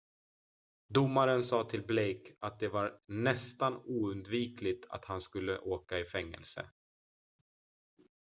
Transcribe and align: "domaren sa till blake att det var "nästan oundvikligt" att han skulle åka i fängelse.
"domaren 0.97 1.43
sa 1.43 1.63
till 1.63 1.83
blake 1.83 2.33
att 2.39 2.59
det 2.59 2.67
var 2.67 2.99
"nästan 3.07 3.81
oundvikligt" 3.85 4.85
att 4.89 5.05
han 5.05 5.21
skulle 5.21 5.59
åka 5.59 5.99
i 5.99 6.05
fängelse. 6.05 6.65